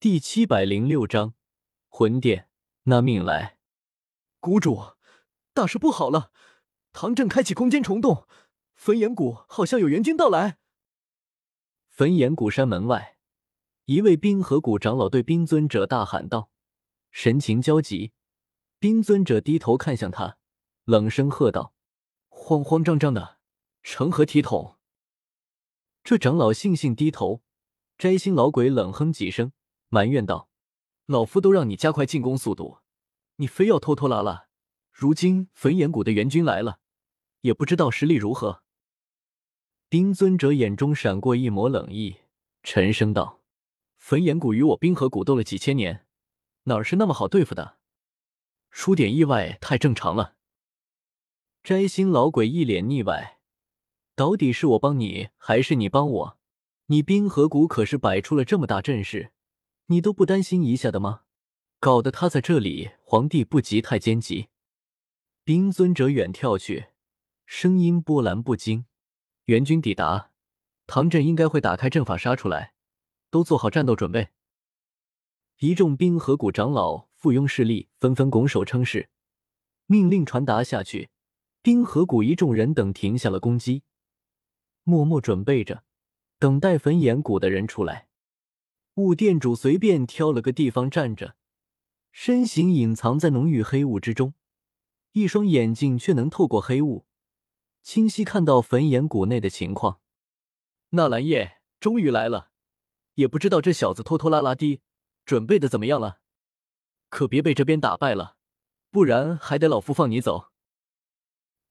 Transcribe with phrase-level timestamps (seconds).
[0.00, 1.34] 第七百零六章
[1.88, 2.48] 魂殿，
[2.84, 3.58] 拿命来！
[4.38, 4.92] 谷主，
[5.52, 6.30] 大事不好了！
[6.92, 8.28] 唐镇开启空间虫洞，
[8.76, 10.58] 焚炎谷好像有援军到来。
[11.88, 13.18] 焚炎谷山门外，
[13.86, 16.52] 一位冰河谷长老对冰尊者大喊道，
[17.10, 18.12] 神情焦急。
[18.78, 20.38] 冰尊者低头看向他，
[20.84, 21.74] 冷声喝道
[22.30, 23.40] ：“慌慌张张的，
[23.82, 24.76] 成何体统？”
[26.04, 27.42] 这长老悻悻低头。
[27.98, 29.50] 摘星老鬼冷哼几声。
[29.88, 30.48] 埋怨道
[31.06, 32.78] ：“老夫都让你加快进攻速度，
[33.36, 34.48] 你非要拖拖拉拉。
[34.92, 36.80] 如今焚炎谷的援军来了，
[37.40, 38.62] 也不知道实力如何。”
[39.88, 42.16] 冰尊者眼中闪过一抹冷意，
[42.62, 43.40] 沉声道
[43.96, 46.06] ：“焚炎谷与我冰河谷斗了几千年，
[46.64, 47.78] 哪是那么好对付的？
[48.70, 50.34] 出点意外太正常了。”
[51.64, 53.40] 摘星老鬼一脸腻歪
[54.14, 56.38] ：“到底是我帮你，还是你帮我？
[56.86, 59.32] 你冰河谷可是摆出了这么大阵势。”
[59.90, 61.22] 你都不担心一下的吗？
[61.80, 64.48] 搞得他在这里，皇帝不急太监急。
[65.44, 66.88] 冰尊者远眺去，
[67.46, 68.84] 声音波澜不惊。
[69.46, 70.30] 援军抵达，
[70.86, 72.74] 唐镇应该会打开阵法杀出来，
[73.30, 74.28] 都做好战斗准备。
[75.60, 79.08] 一众冰河谷长老、附庸势力纷纷拱手称是，
[79.86, 81.08] 命令传达下去。
[81.62, 83.84] 冰河谷一众人等停下了攻击，
[84.84, 85.84] 默默准备着，
[86.38, 88.07] 等待焚炎谷的人出来。
[88.98, 91.36] 雾店主随便挑了个地方站着，
[92.10, 94.34] 身形隐藏在浓郁黑雾之中，
[95.12, 97.06] 一双眼睛却能透过黑雾，
[97.80, 100.00] 清晰看到焚炎谷内的情况。
[100.90, 102.50] 纳兰叶终于来了，
[103.14, 104.80] 也不知道这小子拖拖拉拉的，
[105.24, 106.18] 准备的怎么样了？
[107.08, 108.36] 可别被这边打败了，
[108.90, 110.48] 不然还得老夫放你走。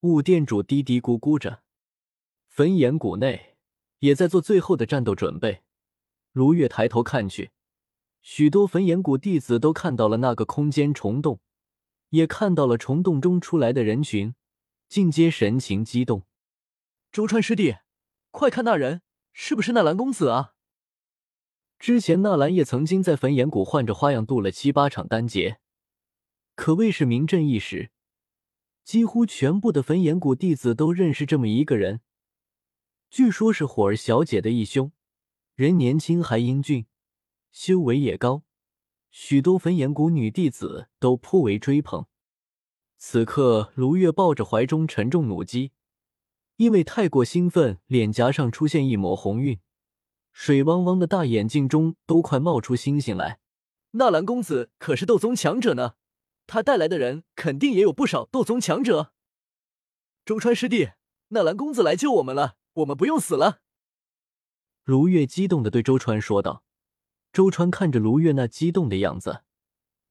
[0.00, 1.62] 雾店主嘀嘀咕咕着，
[2.48, 3.56] 焚炎谷内
[4.00, 5.63] 也在做最后的战斗准备。
[6.34, 7.52] 如月抬头看去，
[8.20, 11.38] 许多焚炎谷弟子都看到了那个空间虫洞，
[12.08, 14.34] 也看到了虫洞中出来的人群，
[14.88, 16.24] 尽皆神情激动。
[17.12, 17.76] 周川师弟，
[18.32, 19.02] 快看那人，
[19.32, 20.54] 是不是纳兰公子啊？
[21.78, 25.60] 之前纳兰叶曾经在焚炎谷换着花样渡了七八场丹劫，
[26.56, 27.92] 可谓是名震一时，
[28.82, 32.00] 几乎全部的焚炎谷弟子都认识这么一个人，
[33.08, 34.90] 据说是火儿小姐的义兄。
[35.54, 36.86] 人年轻还英俊，
[37.52, 38.42] 修为也高，
[39.12, 42.06] 许多焚炎谷女弟子都颇为追捧。
[42.96, 45.70] 此刻，卢月抱着怀中沉重弩机，
[46.56, 49.60] 因为太过兴奋，脸颊上出现一抹红晕，
[50.32, 53.38] 水汪汪的大眼睛中都快冒出星星来。
[53.92, 55.94] 纳兰公子可是斗宗强者呢，
[56.48, 59.12] 他带来的人肯定也有不少斗宗强者。
[60.24, 60.88] 周川师弟，
[61.28, 63.60] 纳兰公子来救我们了，我们不用死了。
[64.84, 66.62] 卢月激动的对周川说道
[67.32, 69.42] ：“周川看着卢月那激动的样子，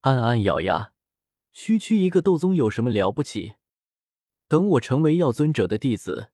[0.00, 0.94] 暗暗咬牙，
[1.52, 3.56] 区区一个斗宗有什么了不起？
[4.48, 6.30] 等我成为药尊者的弟子，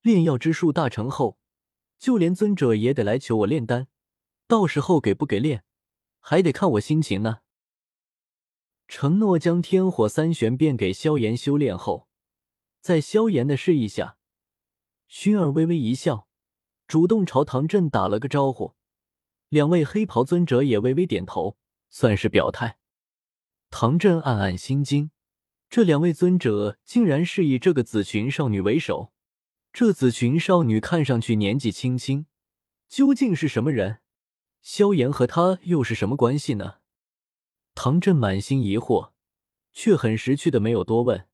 [0.00, 1.38] 炼药之术大成后，
[1.98, 3.88] 就连尊者也得来求我炼丹，
[4.46, 5.62] 到时候给不给炼，
[6.20, 7.40] 还得看我心情呢。”
[8.88, 12.08] 承诺将天火三玄变给萧炎修炼后，
[12.80, 14.16] 在萧炎的示意下，
[15.10, 16.27] 薰儿微微一笑。
[16.88, 18.74] 主动朝唐振打了个招呼，
[19.50, 21.58] 两位黑袍尊者也微微点头，
[21.90, 22.78] 算是表态。
[23.68, 25.10] 唐振暗暗心惊，
[25.68, 29.12] 这两位尊者竟然是以这个紫裙少女为首。
[29.70, 32.24] 这紫裙少女看上去年纪轻轻，
[32.88, 33.98] 究竟是什么人？
[34.62, 36.76] 萧炎和她又是什么关系呢？
[37.74, 39.10] 唐振满心疑惑，
[39.74, 41.28] 却很识趣的没有多问。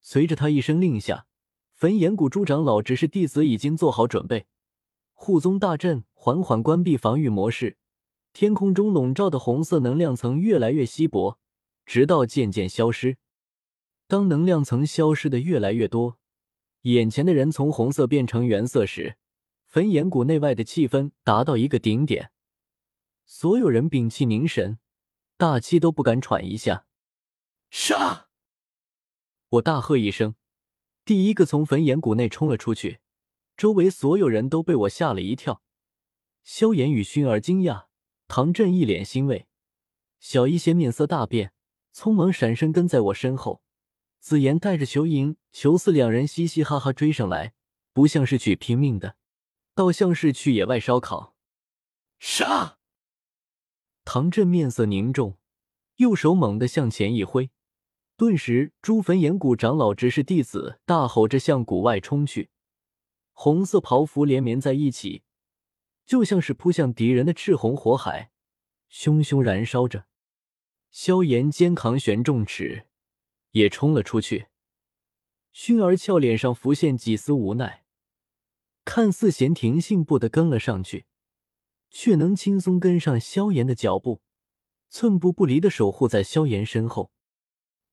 [0.00, 1.26] 随着他一声令下，
[1.72, 4.48] 焚炎谷诸长老、执事、弟子已经做好准备。
[5.20, 7.76] 护宗大阵缓缓关闭防御模式，
[8.32, 11.40] 天空中笼罩的红色能量层越来越稀薄，
[11.84, 13.18] 直到渐渐消失。
[14.06, 16.18] 当能量层消失的越来越多，
[16.82, 19.16] 眼前的人从红色变成原色时，
[19.66, 22.30] 焚炎谷内外的气氛达到一个顶点，
[23.26, 24.78] 所有人屏气凝神，
[25.36, 26.86] 大气都不敢喘一下。
[27.70, 28.28] 杀！
[29.48, 30.36] 我大喝一声，
[31.04, 33.00] 第一个从焚炎谷内冲了出去。
[33.58, 35.62] 周围所有人都被我吓了一跳，
[36.44, 37.86] 萧炎与薰儿惊讶，
[38.28, 39.48] 唐振一脸欣慰，
[40.20, 41.52] 小医仙面色大变，
[41.92, 43.60] 匆忙闪身跟在我身后。
[44.20, 47.52] 紫妍带着裘莹、裘四两人嘻嘻哈哈追上来，
[47.92, 49.16] 不像是去拼命的，
[49.74, 51.34] 倒像是去野外烧烤。
[52.20, 52.78] 杀！
[54.04, 55.36] 唐振面色凝重，
[55.96, 57.50] 右手猛地向前一挥，
[58.16, 62.50] 顿时朱焚岩谷长老、执事、弟子大吼着向谷外冲去。
[63.40, 65.22] 红色袍服连绵在一起，
[66.04, 68.32] 就像是扑向敌人的赤红火海，
[68.88, 70.06] 熊熊燃烧着。
[70.90, 72.88] 萧炎肩扛玄重尺，
[73.52, 74.48] 也冲了出去。
[75.54, 77.84] 薰儿俏脸上浮现几丝无奈，
[78.84, 81.06] 看似闲庭信步的跟了上去，
[81.90, 84.20] 却能轻松跟上萧炎的脚步，
[84.88, 87.12] 寸步不离的守护在萧炎身后。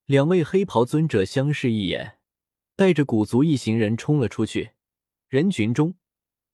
[0.06, 2.18] 两位黑袍尊者相视一眼，
[2.76, 4.72] 带着古族一行人冲了出去。
[5.36, 5.96] 人群中，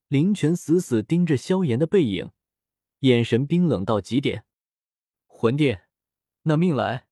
[0.08, 2.32] 林泉死死盯着萧炎的背影，
[3.02, 4.44] 眼神冰冷到极点。
[5.28, 5.84] 魂殿，
[6.42, 7.06] 那命来！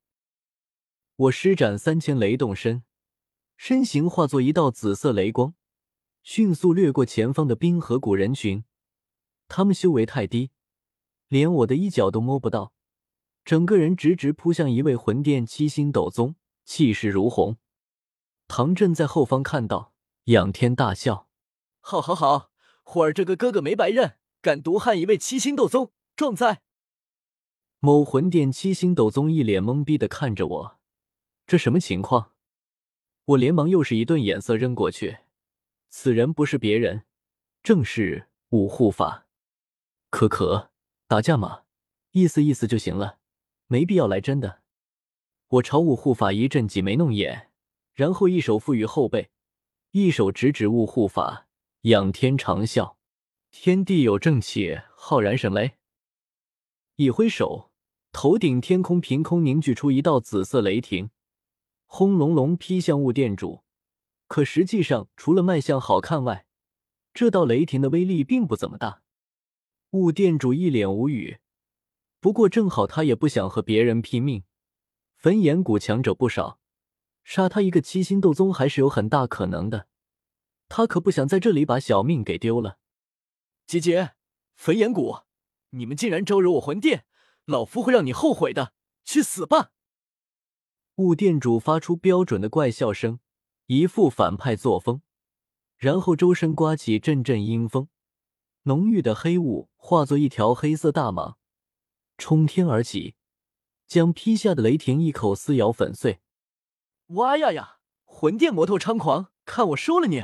[1.16, 2.82] 我施展三千雷动身，
[3.56, 5.54] 身形化作一道紫色雷光，
[6.24, 8.64] 迅速掠过前方的冰河谷人群。
[9.48, 10.50] 他们修为太低，
[11.28, 12.74] 连我的衣角都摸不到。
[13.46, 16.36] 整个人直直扑向一位魂殿七星斗宗，
[16.66, 17.58] 气势如虹。
[18.48, 19.94] 唐振在后方看到，
[20.24, 21.28] 仰天大笑
[21.80, 22.52] ：“好，好，好！
[22.84, 26.62] 虎儿这个哥哥没白认，敢毒害一位七星斗宗，壮哉！”
[27.80, 30.80] 某魂殿七星斗宗一脸懵逼的看着我，
[31.48, 32.34] 这什么情况？
[33.26, 35.20] 我连忙又是一顿眼色扔过去。
[35.90, 37.06] 此人不是别人，
[37.64, 39.28] 正是五护法。
[40.10, 40.72] 可可，
[41.08, 41.64] 打架嘛，
[42.12, 43.20] 意思意思就行了。
[43.68, 44.62] 没必要来真的。
[45.48, 47.52] 我朝五护法一阵挤眉弄眼，
[47.94, 49.30] 然后一手抚于后背，
[49.92, 51.48] 一手直指五护法，
[51.84, 52.96] 仰天长啸
[53.52, 55.78] ：“天地有正气，浩然神雷！”
[56.98, 57.72] 一挥手，
[58.12, 61.12] 头顶天空凭空凝聚出一道紫色雷霆，
[61.86, 63.64] 轰隆隆劈向雾殿主。
[64.28, 66.46] 可实际上，除了卖相好看外，
[67.14, 69.02] 这道雷霆的威力并不怎么大。
[69.92, 71.40] 雾殿主一脸无语。
[72.20, 74.44] 不过正好他也不想和别人拼命，
[75.16, 76.60] 焚炎谷强者不少，
[77.24, 79.88] 杀他一个七星斗宗还是有很大可能的。
[80.70, 82.78] 他可不想在这里把小命给丢了。
[83.66, 84.14] 姐姐，
[84.56, 85.24] 焚炎谷，
[85.72, 87.06] 你们竟然招惹我魂殿，
[87.46, 88.74] 老夫会让你后悔的！
[89.04, 89.72] 去死吧！
[90.96, 93.20] 雾殿主发出标准的怪笑声，
[93.66, 95.02] 一副反派作风，
[95.78, 97.90] 然后周身刮起阵阵阴风，
[98.64, 101.36] 浓郁的黑雾化作一条黑色大蟒。
[102.18, 103.16] 冲天而起，
[103.88, 106.20] 将劈下的雷霆一口撕咬粉碎。
[107.08, 107.80] 哇呀呀！
[108.04, 110.24] 魂殿魔头猖狂，看我收了你！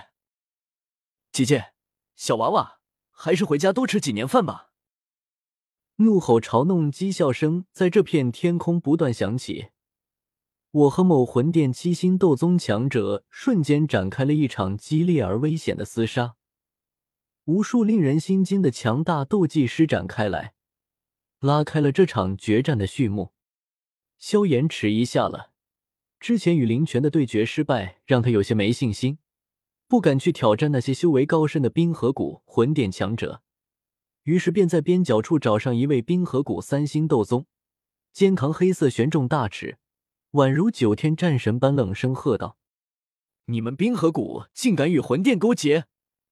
[1.35, 1.73] 姐姐，
[2.15, 2.79] 小娃娃，
[3.11, 4.71] 还是回家多吃几年饭吧。
[5.97, 9.67] 怒吼、嘲弄、讥笑声在这片天空不断响起。
[10.71, 16.37] 我和某魂殿七星斗宗强者瞬间展开了一场激烈而危险的厮杀，
[17.43, 20.53] 无数令人心惊的强大斗技施展开来。
[21.39, 23.33] 拉开了这场决战的序幕。
[24.17, 25.51] 萧炎迟疑下了，
[26.17, 29.17] 之前与林泉的对决失败，让他有些没信心，
[29.87, 33.41] 不敢去挑战那些修为高深的冰河谷魂殿强者。
[34.23, 37.45] 于是便在边角处找上一位冰河谷三星斗宗，
[38.11, 39.77] 肩扛黑色玄重大尺，
[40.31, 42.57] 宛如九天战神般冷声喝道
[43.45, 45.85] ：“你们冰河谷竟敢与魂殿勾结，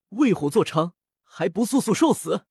[0.10, 2.46] 为虎作伥，还不速速受死！”